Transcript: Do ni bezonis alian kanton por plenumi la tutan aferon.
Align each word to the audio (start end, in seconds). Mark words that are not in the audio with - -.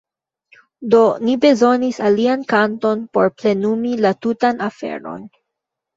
Do 0.93 1.01
ni 1.25 1.35
bezonis 1.43 2.01
alian 2.09 2.41
kanton 2.55 2.97
por 3.13 3.27
plenumi 3.43 3.93
la 4.07 4.15
tutan 4.27 4.69
aferon. 4.73 5.29